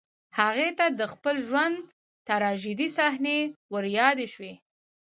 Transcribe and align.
هغې 0.39 0.69
ته 0.77 0.85
د 0.99 1.01
خپل 1.13 1.35
ژوند 1.47 1.77
تراژيدي 2.27 2.87
صحنې 2.97 3.39
وريادې 3.73 4.27
شوې 4.33 4.53